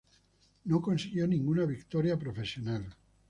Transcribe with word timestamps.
No 0.65 0.81
consiguió 0.81 1.27
ninguna 1.27 1.63
victoria 1.67 2.17
profesional. 2.17 2.95